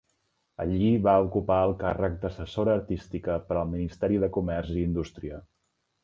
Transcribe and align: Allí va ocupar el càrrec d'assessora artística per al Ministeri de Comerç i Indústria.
Allí 0.63 0.85
va 1.07 1.11
ocupar 1.25 1.57
el 1.65 1.73
càrrec 1.83 2.15
d'assessora 2.23 2.73
artística 2.77 3.35
per 3.49 3.57
al 3.59 3.69
Ministeri 3.73 4.17
de 4.23 4.31
Comerç 4.39 4.73
i 4.77 4.83
Indústria. 4.85 5.39